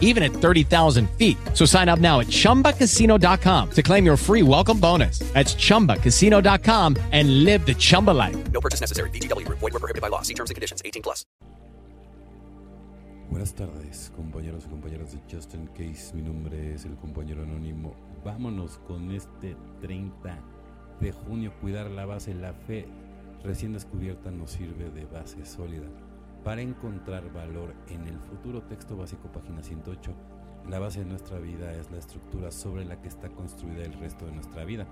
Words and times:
even 0.00 0.22
at 0.22 0.32
30,000 0.32 1.10
feet. 1.18 1.36
So 1.52 1.66
sign 1.66 1.90
up 1.90 1.98
now 1.98 2.20
at 2.20 2.28
chumbacasino.com 2.28 3.70
to 3.72 3.82
claim 3.82 4.06
your 4.06 4.16
free 4.16 4.42
welcome 4.42 4.78
bonus. 4.80 5.18
That's 5.34 5.54
chumbacasino.com 5.54 6.96
and 7.12 7.44
live 7.44 7.66
the 7.66 7.74
Chumba 7.74 8.12
life. 8.12 8.36
No 8.52 8.60
purchase 8.60 8.80
necessary. 8.80 9.10
VGW 9.10 9.44
Group. 9.44 9.58
Void 9.58 9.72
were 9.74 9.80
prohibited 9.80 10.00
by 10.00 10.08
law. 10.08 10.22
See 10.22 10.34
terms 10.34 10.50
and 10.50 10.54
conditions. 10.54 10.80
18 10.84 11.02
plus. 11.02 11.26
Buenas 13.30 13.54
tardes, 13.54 14.12
compañeros 14.14 14.64
y 14.64 14.68
compañeras 14.68 15.12
de 15.12 15.18
Just 15.28 15.54
in 15.54 15.66
Case. 15.68 16.14
Mi 16.14 16.22
nombre 16.22 16.74
es 16.74 16.84
el 16.84 16.94
compañero 16.94 17.42
anónimo. 17.42 17.96
Vámonos 18.24 18.78
con 18.86 19.10
este 19.10 19.56
30 19.80 20.38
de 21.00 21.10
junio. 21.10 21.52
Cuidar 21.60 21.90
la 21.90 22.06
base, 22.06 22.32
la 22.32 22.52
fe 22.52 22.86
recién 23.42 23.72
descubierta 23.72 24.30
nos 24.30 24.52
sirve 24.52 24.90
de 24.90 25.04
base 25.06 25.44
sólida 25.44 25.86
para 26.44 26.60
encontrar 26.60 27.32
valor 27.32 27.74
en 27.88 28.06
el 28.06 28.18
futuro. 28.20 28.62
Texto 28.62 28.96
básico, 28.96 29.32
página 29.32 29.62
108. 29.62 30.12
La 30.68 30.78
base 30.78 31.00
de 31.00 31.06
nuestra 31.06 31.38
vida 31.38 31.72
es 31.74 31.90
la 31.90 31.98
estructura 31.98 32.50
sobre 32.52 32.84
la 32.84 33.00
que 33.00 33.08
está 33.08 33.30
construida 33.30 33.84
el 33.84 33.94
resto 33.94 34.26
de 34.26 34.32
nuestra 34.32 34.64
vida. 34.64 34.86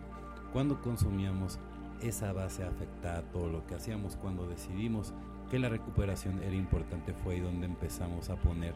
Cuando 0.52 0.80
consumíamos 0.80 1.58
esa 2.02 2.32
base 2.32 2.64
afecta 2.64 3.18
a 3.18 3.22
todo 3.22 3.48
lo 3.48 3.66
que 3.66 3.74
hacíamos. 3.74 4.16
Cuando 4.16 4.46
decidimos 4.48 5.14
que 5.50 5.58
la 5.58 5.68
recuperación 5.68 6.42
era 6.42 6.54
importante 6.54 7.12
fue 7.12 7.34
ahí 7.34 7.40
donde 7.40 7.66
empezamos 7.66 8.28
a 8.28 8.36
poner 8.36 8.74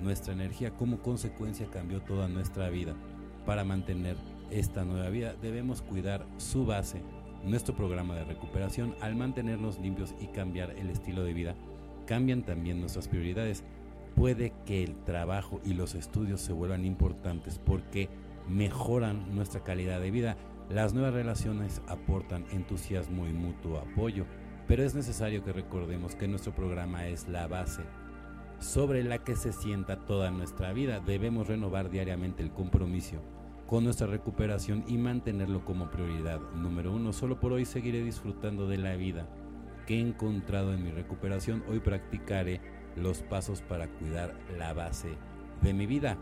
nuestra 0.00 0.32
energía. 0.32 0.76
Como 0.76 0.98
consecuencia 0.98 1.68
cambió 1.70 2.02
toda 2.02 2.28
nuestra 2.28 2.68
vida. 2.68 2.94
Para 3.46 3.64
mantener 3.64 4.16
esta 4.50 4.84
nueva 4.84 5.08
vida 5.08 5.34
debemos 5.40 5.80
cuidar 5.82 6.26
su 6.36 6.66
base, 6.66 7.00
nuestro 7.44 7.74
programa 7.74 8.14
de 8.14 8.24
recuperación. 8.24 8.94
Al 9.00 9.16
mantenernos 9.16 9.78
limpios 9.78 10.14
y 10.20 10.26
cambiar 10.26 10.70
el 10.72 10.90
estilo 10.90 11.24
de 11.24 11.32
vida, 11.32 11.54
cambian 12.06 12.42
también 12.42 12.80
nuestras 12.80 13.08
prioridades. 13.08 13.64
Puede 14.14 14.54
que 14.64 14.82
el 14.82 14.96
trabajo 15.04 15.60
y 15.64 15.74
los 15.74 15.94
estudios 15.94 16.40
se 16.40 16.54
vuelvan 16.54 16.86
importantes 16.86 17.58
porque 17.58 18.08
mejoran 18.48 19.34
nuestra 19.34 19.62
calidad 19.62 20.00
de 20.00 20.10
vida. 20.10 20.36
Las 20.70 20.94
nuevas 20.94 21.12
relaciones 21.12 21.82
aportan 21.86 22.46
entusiasmo 22.50 23.26
y 23.26 23.32
mutuo 23.32 23.78
apoyo, 23.78 24.24
pero 24.66 24.82
es 24.82 24.94
necesario 24.94 25.44
que 25.44 25.52
recordemos 25.52 26.14
que 26.14 26.28
nuestro 26.28 26.54
programa 26.54 27.06
es 27.06 27.28
la 27.28 27.46
base 27.46 27.82
sobre 28.58 29.04
la 29.04 29.18
que 29.18 29.36
se 29.36 29.52
sienta 29.52 30.06
toda 30.06 30.30
nuestra 30.30 30.72
vida. 30.72 31.00
Debemos 31.00 31.46
renovar 31.46 31.90
diariamente 31.90 32.42
el 32.42 32.52
compromiso 32.52 33.16
con 33.66 33.84
nuestra 33.84 34.06
recuperación 34.06 34.84
y 34.86 34.96
mantenerlo 34.96 35.64
como 35.64 35.90
prioridad. 35.90 36.40
Número 36.54 36.92
uno, 36.92 37.12
solo 37.12 37.38
por 37.38 37.52
hoy 37.52 37.66
seguiré 37.66 38.02
disfrutando 38.02 38.66
de 38.66 38.78
la 38.78 38.96
vida 38.96 39.28
que 39.86 39.96
he 39.96 40.00
encontrado 40.00 40.74
en 40.74 40.84
mi 40.84 40.90
recuperación. 40.90 41.62
Hoy 41.68 41.80
practicaré 41.80 42.60
los 42.96 43.22
pasos 43.22 43.62
para 43.62 43.88
cuidar 43.88 44.34
la 44.58 44.72
base 44.72 45.10
de 45.62 45.72
mi 45.72 45.86
vida. 45.86 46.18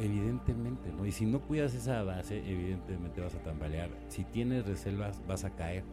Evidentemente, 0.00 0.90
¿no? 0.90 1.06
Y 1.06 1.12
si 1.12 1.24
no 1.24 1.40
cuidas 1.40 1.74
esa 1.74 2.02
base, 2.02 2.38
evidentemente 2.38 3.20
vas 3.20 3.34
a 3.36 3.42
tambalear. 3.42 3.90
Si 4.08 4.24
tienes 4.24 4.66
reservas, 4.66 5.22
vas 5.26 5.44
a 5.44 5.54
caer. 5.54 5.84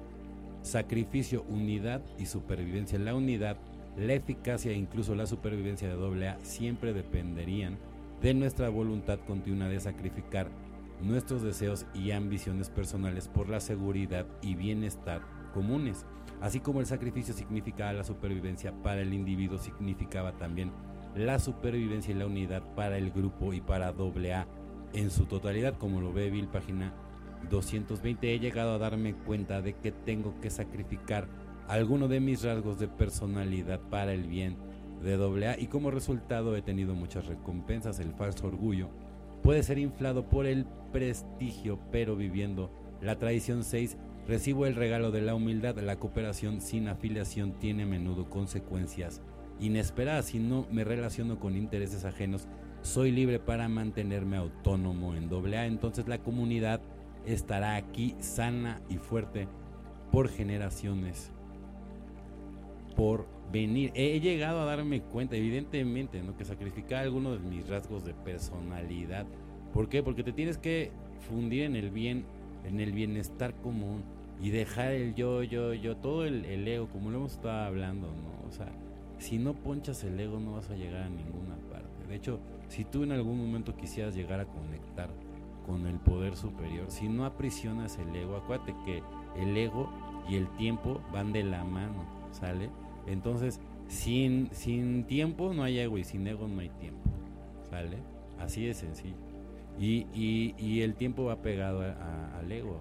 Sacrificio, 0.64 1.46
unidad 1.50 2.02
y 2.18 2.26
supervivencia. 2.26 2.98
La 2.98 3.14
unidad, 3.14 3.58
la 3.96 4.14
eficacia 4.14 4.72
e 4.72 4.76
incluso 4.76 5.14
la 5.14 5.28
supervivencia 5.28 5.96
de 5.96 6.26
AA 6.26 6.38
siempre 6.42 6.94
dependerían 6.94 7.78
de 8.22 8.34
nuestra 8.34 8.70
voluntad 8.70 9.20
continua 9.26 9.68
de 9.68 9.80
sacrificar 9.80 10.48
nuestros 11.02 11.42
deseos 11.42 11.86
y 11.94 12.12
ambiciones 12.12 12.70
personales 12.70 13.28
por 13.28 13.50
la 13.50 13.60
seguridad 13.60 14.28
y 14.42 14.54
bienestar 14.56 15.41
comunes. 15.52 16.06
Así 16.42 16.60
como 16.60 16.80
el 16.80 16.86
sacrificio 16.86 17.34
significaba 17.34 17.94
la 17.94 18.04
supervivencia 18.04 18.74
para 18.82 19.02
el 19.02 19.14
individuo, 19.14 19.58
significaba 19.58 20.32
también 20.34 20.72
la 21.16 21.40
supervivencia 21.40 22.14
y 22.14 22.18
la 22.18 22.26
unidad 22.26 22.64
para 22.76 22.98
el 22.98 23.12
grupo 23.12 23.54
y 23.54 23.62
para 23.62 23.90
AA 23.90 24.48
en 24.94 25.12
su 25.12 25.26
totalidad, 25.26 25.78
como 25.78 26.02
lo 26.02 26.14
ve 26.14 26.30
Bill, 26.30 26.48
página 26.48 26.94
220. 27.50 28.34
He 28.34 28.40
llegado 28.40 28.74
a 28.74 28.78
darme 28.78 29.14
cuenta 29.14 29.62
de 29.62 29.74
que 29.74 29.92
tengo 29.92 30.40
que 30.42 30.50
sacrificar 30.50 31.28
alguno 31.68 32.08
de 32.08 32.20
mis 32.20 32.44
rasgos 32.44 32.80
de 32.80 32.88
personalidad 32.88 33.80
para 33.80 34.14
el 34.14 34.24
bien 34.24 34.58
de 35.04 35.16
AA 35.16 35.60
y 35.60 35.68
como 35.68 35.92
resultado 35.92 36.56
he 36.56 36.62
tenido 36.62 36.96
muchas 36.96 37.28
recompensas. 37.28 38.00
El 38.00 38.14
falso 38.14 38.48
orgullo 38.48 38.90
puede 39.42 39.64
ser 39.64 39.78
inflado 39.78 40.30
por 40.30 40.46
el 40.46 40.66
prestigio, 40.92 41.80
pero 41.92 42.16
viviendo 42.16 42.72
la 43.02 43.18
tradición 43.18 43.64
6 43.64 43.98
Recibo 44.28 44.66
el 44.66 44.76
regalo 44.76 45.12
de 45.12 45.22
la 45.22 45.36
humildad, 45.36 45.78
la 45.80 45.98
cooperación 45.98 46.62
sin 46.62 46.88
afiliación 46.88 47.54
tiene 47.54 47.84
a 47.84 47.88
menudo 47.88 48.30
consecuencias 48.30 49.22
inesperadas. 49.60 50.26
Si 50.26 50.40
no 50.40 50.68
me 50.72 50.84
relaciono 50.84 51.40
con 51.40 51.58
intereses 51.58 52.06
ajenos, 52.06 52.48
soy 52.82 53.12
libre 53.12 53.40
para 53.40 53.68
mantenerme 53.68 54.38
autónomo 54.38 55.16
en 55.16 55.30
AA. 55.32 55.66
Entonces 55.66 56.08
la 56.08 56.20
comunidad 56.20 56.82
estará 57.26 57.76
aquí 57.76 58.16
sana 58.20 58.82
y 58.90 58.98
fuerte 58.98 59.48
por 60.12 60.30
generaciones, 60.30 61.32
por 62.96 63.28
venir. 63.52 63.92
He 63.96 64.20
llegado 64.20 64.62
a 64.62 64.66
darme 64.66 65.02
cuenta, 65.02 65.36
evidentemente, 65.36 66.22
¿no? 66.22 66.36
que 66.38 66.46
sacrificar 66.46 67.04
algunos 67.04 67.42
de 67.42 67.50
mis 67.50 67.68
rasgos 67.68 68.04
de 68.04 68.14
personalidad. 68.14 69.26
¿Por 69.74 69.90
qué? 69.90 70.04
Porque 70.04 70.24
te 70.24 70.34
tienes 70.34 70.58
que 70.58 70.92
fundir 71.30 71.64
en 71.64 71.76
el 71.76 71.92
bien 71.92 72.26
en 72.66 72.80
el 72.80 72.92
bienestar 72.92 73.54
común 73.56 74.04
y 74.42 74.50
dejar 74.50 74.92
el 74.92 75.14
yo, 75.14 75.44
yo, 75.44 75.74
yo, 75.74 75.98
todo 75.98 76.26
el, 76.26 76.68
ego, 76.68 76.88
como 76.88 77.12
lo 77.12 77.20
hemos 77.20 77.34
estado 77.34 77.66
hablando, 77.66 78.08
¿no? 78.08 78.48
O 78.48 78.52
sea, 78.52 78.72
si 79.20 79.38
no 79.38 79.54
ponchas 79.54 80.04
el 80.04 80.20
ego 80.20 80.40
no 80.40 80.54
vas 80.54 80.70
a 80.72 80.76
llegar 80.76 81.04
a 81.04 81.10
ninguna 81.10 81.56
parte. 81.72 82.08
De 82.08 82.16
hecho, 82.16 82.40
si 82.68 82.84
tú 82.84 83.04
en 83.04 83.12
algún 83.12 83.38
momento 83.38 83.76
quisieras 83.76 84.16
llegar 84.16 84.40
a 84.40 84.46
conectar 84.46 85.10
con 85.66 85.86
el 85.86 86.00
poder 86.00 86.36
superior, 86.36 86.90
si 86.90 87.08
no 87.08 87.26
aprisionas 87.26 88.00
el 88.00 88.16
ego, 88.16 88.36
acuérdate 88.36 88.74
que 88.84 89.04
el 89.40 89.56
ego 89.56 89.92
y 90.28 90.36
el 90.36 90.48
tiempo 90.58 91.02
van 91.14 91.34
de 91.34 91.44
la 91.44 91.64
mano, 91.64 92.04
¿sale? 92.32 92.70
Entonces, 93.06 93.60
sin, 93.88 94.50
sin 94.52 95.04
tiempo 95.04 95.54
no 95.54 95.64
hay 95.64 95.78
ego 95.78 96.00
y 96.00 96.04
sin 96.04 96.26
ego 96.26 96.48
no 96.48 96.62
hay 96.62 96.70
tiempo, 96.70 97.10
¿sale? 97.70 97.98
Así 98.40 98.66
de 98.66 98.74
sencillo. 98.74 99.31
Y, 99.82 100.06
y, 100.60 100.82
el 100.82 100.94
tiempo 100.94 101.26
va 101.26 101.42
pegado 101.42 101.82
al 101.82 102.52
ego. 102.52 102.80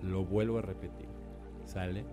Lo 0.00 0.24
vuelvo 0.24 0.58
a 0.58 0.62
repetir. 0.62 1.08
¿Sale? 1.64 2.04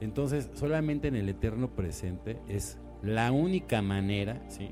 Entonces, 0.00 0.48
solamente 0.54 1.08
en 1.08 1.16
el 1.16 1.28
eterno 1.28 1.68
presente 1.68 2.38
es 2.48 2.78
la 3.02 3.30
única 3.32 3.82
manera, 3.82 4.42
¿sí? 4.48 4.70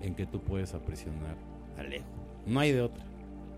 En 0.00 0.14
que 0.14 0.24
tú 0.24 0.40
puedes 0.40 0.72
aprisionar 0.72 1.36
al 1.76 1.92
ego. 1.92 2.06
No 2.46 2.60
hay 2.60 2.72
de 2.72 2.80
otra. 2.80 3.04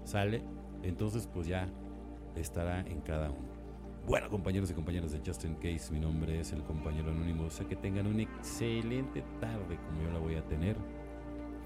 ¿Sale? 0.04 0.42
Entonces, 0.82 1.28
pues 1.32 1.46
ya 1.46 1.68
estará 2.34 2.80
en 2.80 3.00
cada 3.00 3.30
uno. 3.30 3.50
Bueno, 4.08 4.28
compañeros 4.28 4.70
y 4.72 4.74
compañeras 4.74 5.12
de 5.12 5.20
Justin 5.24 5.54
Case, 5.54 5.92
mi 5.92 6.00
nombre 6.00 6.40
es 6.40 6.52
el 6.52 6.64
compañero 6.64 7.10
anónimo. 7.10 7.44
O 7.44 7.50
sea 7.50 7.68
que 7.68 7.76
tengan 7.76 8.08
una 8.08 8.22
excelente 8.22 9.22
tarde 9.40 9.78
como 9.86 10.02
yo 10.02 10.10
la 10.10 10.18
voy 10.18 10.34
a 10.34 10.42
tener. 10.46 10.76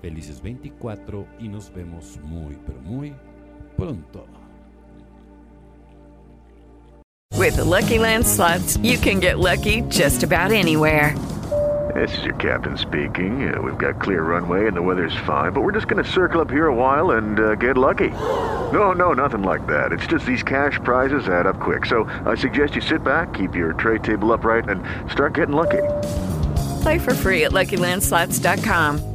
Felices 0.05 0.43
24 0.43 1.27
y 1.41 1.49
nos 1.49 1.73
vemos 1.75 2.19
muy, 2.25 2.59
pero 2.67 2.79
muy 2.83 3.15
pronto. 3.75 4.27
With 7.35 7.57
the 7.57 7.65
Lucky 7.65 7.99
Land 7.99 8.27
slots, 8.27 8.77
you 8.83 8.99
can 8.99 9.19
get 9.19 9.39
lucky 9.39 9.81
just 9.89 10.23
about 10.23 10.53
anywhere. 10.53 11.17
This 11.95 12.19
is 12.19 12.25
your 12.25 12.35
captain 12.35 12.77
speaking. 12.77 13.49
Uh, 13.49 13.63
we've 13.63 13.79
got 13.79 13.99
clear 13.99 14.23
runway 14.23 14.67
and 14.67 14.77
the 14.77 14.83
weather's 14.83 15.17
fine, 15.25 15.53
but 15.53 15.63
we're 15.63 15.73
just 15.73 15.89
going 15.89 16.05
to 16.05 16.11
circle 16.11 16.43
up 16.43 16.51
here 16.51 16.67
a 16.67 16.75
while 16.75 17.13
and 17.13 17.41
uh, 17.41 17.55
get 17.55 17.79
lucky. 17.79 18.11
No, 18.75 18.93
no, 18.93 19.15
nothing 19.15 19.43
like 19.43 19.67
that. 19.69 19.91
It's 19.91 20.07
just 20.07 20.27
these 20.27 20.43
cash 20.43 20.79
prizes 20.85 21.29
add 21.29 21.47
up 21.47 21.59
quick. 21.61 21.87
So 21.87 22.05
I 22.27 22.35
suggest 22.35 22.75
you 22.75 22.83
sit 22.83 23.03
back, 23.03 23.33
keep 23.33 23.55
your 23.55 23.73
tray 23.73 23.99
table 24.01 24.31
upright, 24.35 24.69
and 24.69 24.83
start 25.11 25.33
getting 25.33 25.55
lucky. 25.55 25.83
Play 26.83 26.99
for 26.99 27.15
free 27.15 27.45
at 27.45 27.53
LuckyLandSlots.com. 27.53 29.14